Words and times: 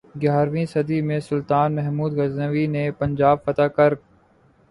گیارہویں 0.21 0.65
صدی 0.65 0.99
میں 1.01 1.19
سلطان 1.19 1.75
محمود 1.75 2.13
غزنوی 2.13 2.65
نے 2.67 2.89
پنجاب 2.99 3.43
فتح 3.45 3.67
کرک 3.75 3.99